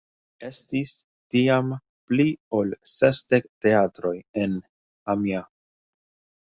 Estis 0.47 0.93
tiam 1.35 1.69
pli 2.13 2.25
ol 2.61 2.75
sesdek 2.95 3.47
teatroj 3.67 4.17
en 4.47 4.59
Amiens. 5.17 5.57